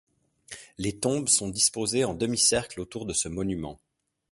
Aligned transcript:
Les 0.79 0.97
tombes 0.97 1.27
sont 1.29 1.47
disposées 1.49 2.05
en 2.05 2.15
demi 2.15 2.39
cercles 2.39 2.81
autour 2.81 3.05
de 3.05 3.13
ce 3.13 3.29
monument. 3.29 3.79